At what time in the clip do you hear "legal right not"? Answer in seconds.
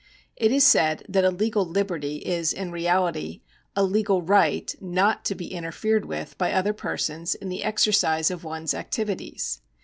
3.83-5.23